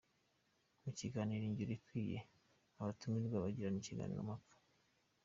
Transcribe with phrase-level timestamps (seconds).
[0.83, 2.19] Mu kiganiro Ingiro ikwiye,
[2.81, 4.51] abatumirwa bagirana ikiganiro-mpaka.